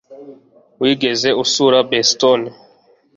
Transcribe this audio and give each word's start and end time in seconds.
wigeze 0.81 1.29
usura 1.43 1.77
boston 1.89 2.41